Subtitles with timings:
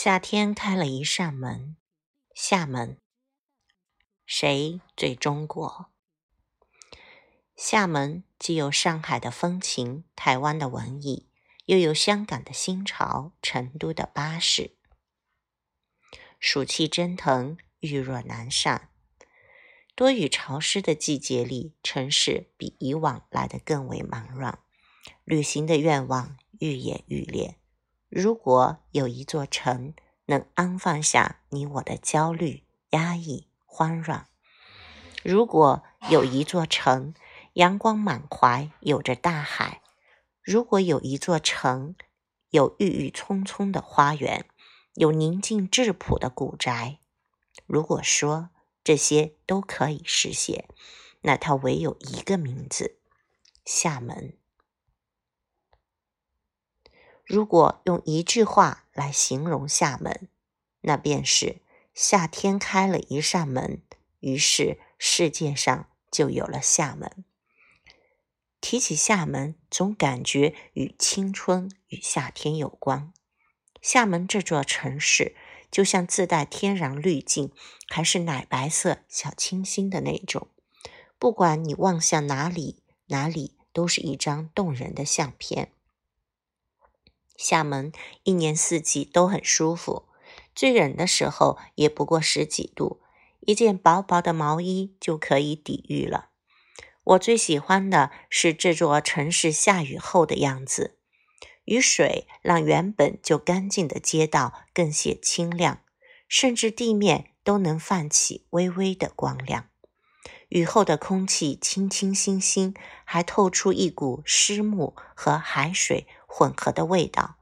[0.00, 1.76] 夏天开了一扇门，
[2.32, 2.98] 厦门。
[4.24, 5.90] 谁最中国？
[7.56, 11.26] 厦门既有上海的风情、台湾的文艺，
[11.64, 14.76] 又有香港的新潮、成都的巴士。
[16.38, 18.92] 暑气蒸腾，玉若南山。
[19.96, 24.60] 多雨潮湿的季节里，城市比以往来得更为忙乱，
[25.24, 27.56] 旅行的愿望愈演愈烈。
[28.08, 29.92] 如果有一座城
[30.24, 34.28] 能安放下你我的焦虑、压抑、慌乱；
[35.22, 37.12] 如果有一座城
[37.52, 39.82] 阳光满怀，有着大海；
[40.42, 41.94] 如果有一座城
[42.48, 44.46] 有郁郁葱葱的花园，
[44.94, 47.00] 有宁静质朴的古宅；
[47.66, 48.48] 如果说
[48.82, 50.66] 这些都可以实现，
[51.20, 52.98] 那它唯有一个名字：
[53.66, 54.37] 厦门。
[57.28, 60.28] 如果用一句话来形容厦门，
[60.80, 61.60] 那便是
[61.92, 63.82] 夏天开了一扇门，
[64.20, 67.26] 于是世界上就有了厦门。
[68.62, 73.12] 提起厦门，总感觉与青春与夏天有关。
[73.82, 75.36] 厦门这座城市，
[75.70, 77.52] 就像自带天然滤镜，
[77.88, 80.48] 还是奶白色、小清新的那种。
[81.18, 85.72] 不管你望向哪里，哪里都是一张动人的相片。
[87.38, 87.92] 厦门
[88.24, 90.08] 一年四季都很舒服，
[90.54, 93.00] 最冷的时候也不过十几度，
[93.40, 96.30] 一件薄薄的毛衣就可以抵御了。
[97.04, 100.98] 我最喜欢的是这座城市下雨后的样子，
[101.64, 105.80] 雨水让原本就干净的街道更显清亮，
[106.28, 109.68] 甚至地面都能泛起微微的光亮。
[110.48, 116.06] 雨后的空气清清新新，还透出一股湿木和海水。
[116.30, 117.38] 混合的味道，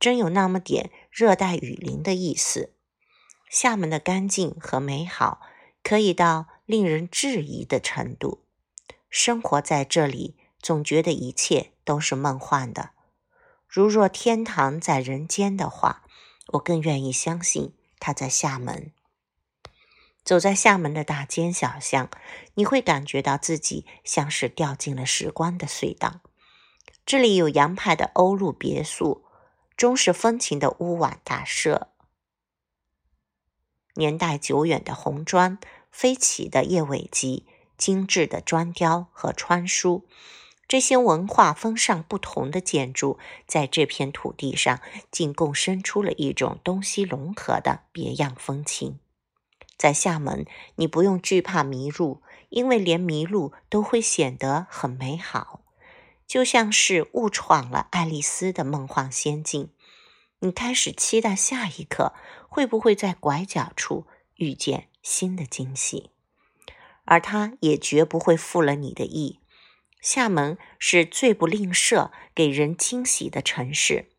[0.00, 2.72] 真有那么点热带雨林的意思。
[3.48, 5.40] 厦门的干净和美好，
[5.84, 8.42] 可以到令人质疑的程度。
[9.08, 12.90] 生活在这里，总觉得一切都是梦幻的。
[13.68, 16.02] 如若天堂在人间的话，
[16.54, 18.90] 我更愿意相信它在厦门。
[20.24, 22.08] 走在厦门的大街小巷，
[22.54, 26.22] 你会感觉到自己像是掉进了时光的隧道。
[27.06, 29.26] 这里有洋派的欧陆别墅，
[29.76, 31.88] 中式风情的屋瓦大厦，
[33.96, 35.58] 年代久远的红砖，
[35.90, 37.44] 飞起的叶尾脊，
[37.76, 40.06] 精致的砖雕和穿书，
[40.66, 48.98] 这些文化风尚不同的建筑，在这片土地上，竟共生出了一种东西融合的别样风情。
[49.76, 55.63] 在厦门，你不用惧怕迷路，因为连迷路都会显得很美好。
[56.26, 59.70] 就像是误闯了爱丽丝的梦幻仙境，
[60.40, 62.12] 你开始期待下一刻
[62.48, 66.10] 会不会在拐角处遇见新的惊喜，
[67.04, 69.40] 而他也绝不会负了你的意。
[70.00, 74.10] 厦门是最不吝啬给人惊喜的城市，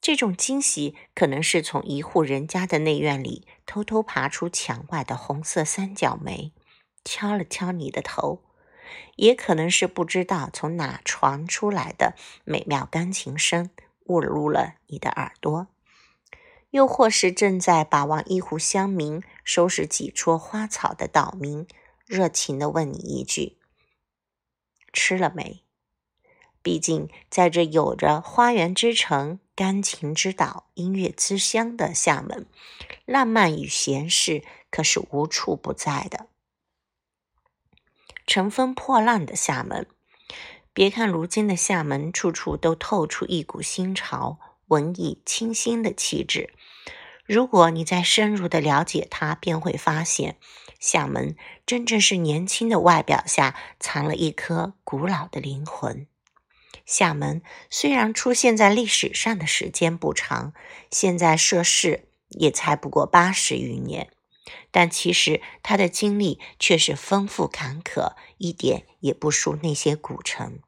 [0.00, 6.52] 这种惊喜可能是从一户人家的内院里偷偷爬出墙外的红色三角梅，
[7.04, 8.47] 敲了敲你的头。
[9.16, 13.70] 也可能是不知道从哪传出来的美妙钢琴声
[14.04, 15.66] 误入了你的耳朵，
[16.70, 21.66] 又或是正在把玩一壶香茗、收拾几撮花草的岛民，
[22.06, 23.58] 热情地问你一句
[24.92, 25.62] ：“吃了没？”
[26.60, 32.46] 毕竟，在这有着“花园之城、钢琴之岛、音乐之乡”的厦门，
[33.06, 36.26] 浪漫与闲适可是无处不在的。
[38.28, 39.86] 乘风破浪的厦门，
[40.74, 46.52] 别看如今的厦门处处都透出一股新潮、文艺、清新的气质。
[47.24, 50.36] 如果你再深入的了解它，便会发现，
[50.78, 56.06] 厦门真正是年轻的外表下藏了一颗古老的灵魂。
[56.84, 57.40] 厦门
[57.70, 60.52] 虽然出现在历史上的时间不长，
[60.90, 64.10] 现在涉世也才不过八十余年。
[64.70, 70.60] 但其实他的经历却是丰富坎坷，一点也不输那些古城。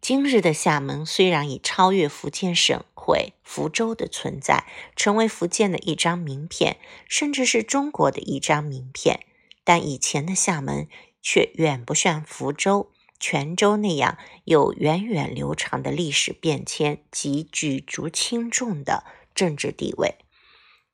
[0.00, 6.76] 今日的厦门虽然已超越福建省会福州的存在，成为福建的一张名片，
[7.08, 9.20] 甚至是中国的一张名片，
[9.64, 10.88] 但以前的厦门
[11.22, 19.04] 却远不像福州、泉州那样有源远流长的历史变迁及举足轻重的
[19.34, 20.16] 政治地位。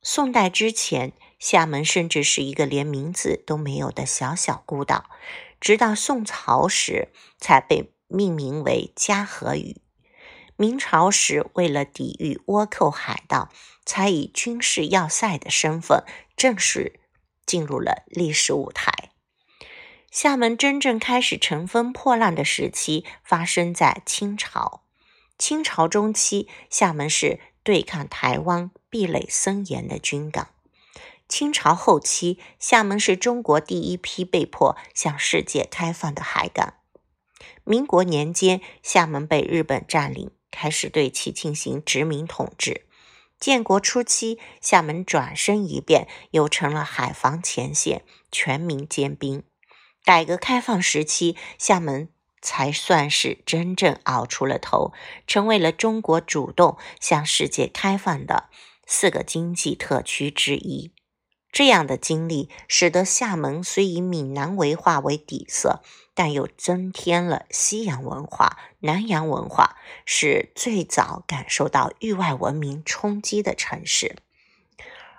[0.03, 5.11] 宋代之前，厦门甚至是一个连名字都没有的小小孤岛，
[5.61, 7.09] 直到宋朝时
[7.39, 9.83] 才被命名为嘉禾屿。
[10.57, 13.51] 明朝时为了抵御倭寇海盗，
[13.85, 16.05] 才以军事要塞的身份
[16.37, 17.01] 正式
[17.45, 19.11] 进入了历史舞台。
[20.11, 24.83] 厦门真正开始乘风破浪的时期发生在清朝。
[25.39, 30.49] 清朝中期，厦门是对抗台湾壁垒森严的军港。
[31.29, 36.75] 清朝后期，厦门是中国第一批被迫向世界开放的海港。
[37.65, 42.85] 民国年间，厦门被日本占领，开始对其进行殖民统治。
[43.39, 49.45] 建国初期，厦门转身一变，又成了海防前线，全民兼兵。
[50.05, 52.09] 改革开放时期，厦门。
[52.43, 54.95] 才算是真正熬出了头，
[55.27, 58.49] 成为了中国主动向世界开放的
[58.93, 60.93] 四个经济特区之一。
[61.53, 65.81] 这样的经历，使得厦门虽以闽南文化为底色，
[66.13, 74.17] 但又增添了西洋文化、南洋文化，是最早感受到域外文明冲击的城市。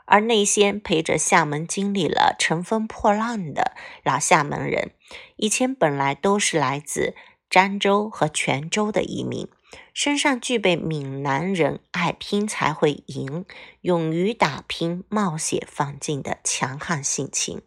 [0.04, 3.72] 而那些陪着厦门经历了乘风破浪的
[4.04, 4.92] 老厦门人，
[5.38, 7.16] 以前本来都是来自
[7.50, 9.48] 漳州和泉州的移民，
[9.94, 13.46] 身上具备闽南人爱拼才会赢、
[13.82, 17.62] 勇于打拼、冒险放进的强悍性情。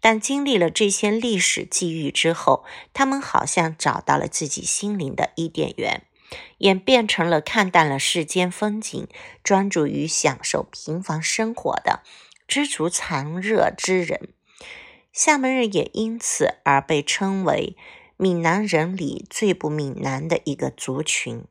[0.00, 6.02] 但经历了这些历史际遇之后，他们好像找到了自己心灵的伊甸园。
[6.58, 9.08] 演变成了看淡了世间风景，
[9.42, 12.04] 专注于享受平凡生活的
[12.46, 14.28] 知足常乐之人。
[15.12, 17.76] 厦门人也因此而被称为
[18.22, 21.46] 闽南人里最不闽南的一个族群。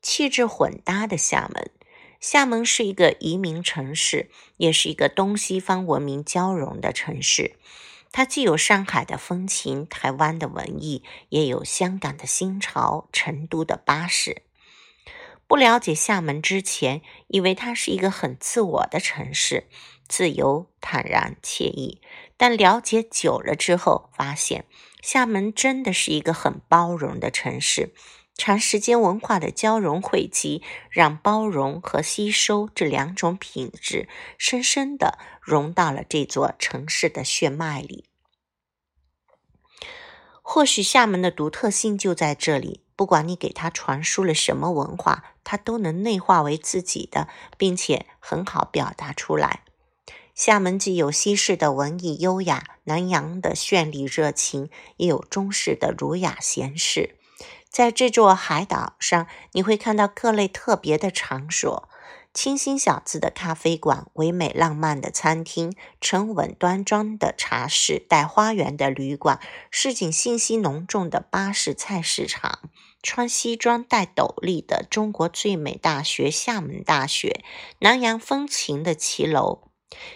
[0.00, 1.70] 气质混搭的厦门，
[2.18, 7.58] 厦门是一个移民城市，也是一个东西方文明交融的城市。
[8.10, 14.40] 它既有上海的风情、台湾的文艺，也有香港的新潮、成都的巴士。
[15.46, 19.64] 不了解厦门之前，以为它是一个很自我的城市，
[20.08, 22.00] 自由、坦然、惬意。
[22.42, 24.64] 但了解久了之后，发现
[25.02, 27.92] 厦门真的是一个很包容的城市。
[28.34, 34.08] 长时间文化的交融汇集，让包容和吸收这两种品质
[34.38, 38.06] 深深的融到了这座城市的血脉里。
[40.40, 47.28] 或许厦门的独特性就在这里，不管你给它传输了什么文化，它都能内化为自己的，
[47.58, 49.64] 并且很好表达出来。
[50.42, 57.18] 厦门既有西式的文艺优雅，南洋的绚丽热情，也有中式的儒雅闲适。
[57.68, 61.90] 在这座海岛上，你会看到各类特别的场所：
[62.32, 69.38] 清新小资的咖啡馆、唯美浪漫的餐厅、沉稳端庄的茶室、带花园的旅馆、
[69.70, 72.60] 市井信息浓重的巴士菜市场、
[73.02, 77.44] 穿西装戴斗笠的中国最美大学——厦门大学、
[77.80, 79.69] 南洋风情的骑楼。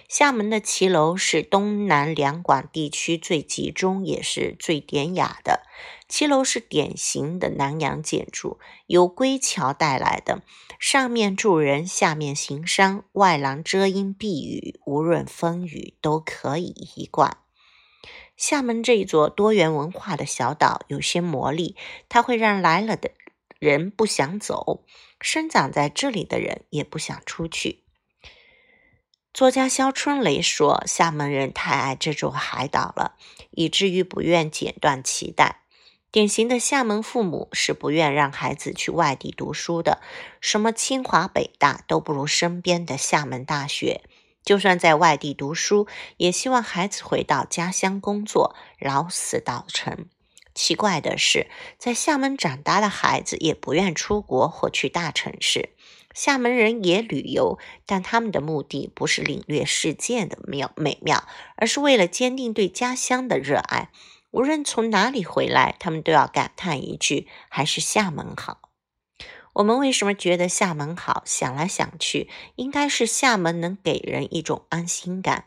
[0.09, 5.63] 厦门的骑楼是东南两广地区最集中，也是最典雅的。
[6.09, 10.43] 骑楼是典型的南洋建筑，由归桥带来的，
[10.79, 17.39] 上面住人，下面行商，外廊遮阴避雨，无论风雨都可以一贯。
[18.37, 21.77] 厦门这一座多元文化的小岛有些魔力，
[22.09, 23.11] 它会让来了的
[23.59, 24.85] 人不想走，
[25.21, 27.84] 生长在这里的人也不想出去。
[29.35, 33.17] 作家肖春雷说：“厦门人太爱这座海岛了，
[33.51, 35.63] 以至于不愿剪断脐带。
[36.13, 40.01] 典型的厦门父母是不愿让孩子去外地读书的，
[40.41, 44.03] 什么清华北大都不如身边的厦门大学。
[44.45, 45.89] 就算在外地读书，
[46.19, 50.07] 也希望孩子回到家乡工作，老死岛城。
[50.55, 55.71] 奇怪的是，在厦门长大的孩子也不愿出国或去大城市。”
[56.15, 61.25] 厦门人也旅游，但他们的目的不是领略世界的妙美妙，
[61.57, 63.91] 而是为了坚定对家乡的热爱。
[64.31, 68.71] 无论从哪里回来，他们都要感叹一句：“还是厦门好。”
[69.55, 71.23] 我们为什么觉得厦门好？
[71.25, 75.45] 想来想去，应该是厦门能给人一种安心感。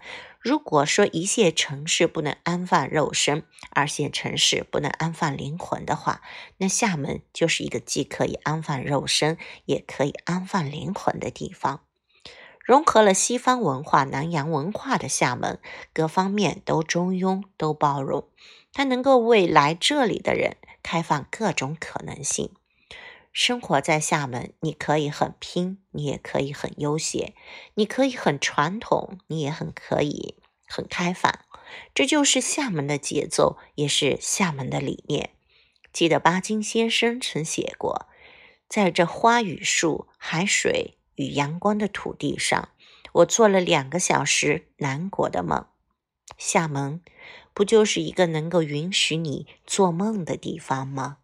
[0.48, 6.22] 如果说一线城市不能安放肉身，二线城市不能安放灵魂的话，
[6.60, 11.82] 那厦门就是一个既可以安放肉身，也可以安放灵魂的地方。
[12.64, 15.60] 融合了西方文化、南洋文化的厦门，
[15.92, 18.30] 各方面都中庸，都包容。
[18.72, 22.52] 它能够为来这里的人开放各种可能性。
[23.40, 27.36] 生活在厦门，你可以很拼，你也可以很悠闲；
[27.76, 31.42] 你可以很传统，你也很可以很开放。
[31.94, 35.36] 这就是厦门的节奏，也是厦门的理念。
[35.94, 38.08] 记得巴金先生曾写过
[38.68, 42.70] ：“在这花与树、海水与阳光的土地上，
[43.14, 45.68] 我做了两个小时南国的梦。
[46.40, 47.04] 厦门
[47.54, 51.20] 不就是一个能够允许你做梦的地方吗？